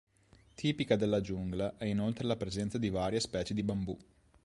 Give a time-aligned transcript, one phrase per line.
[0.55, 3.95] Tipica della giungla è inoltre la presenza di varie specie di bambù.